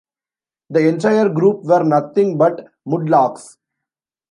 [0.71, 3.57] The entire group were nothing but mudlarks!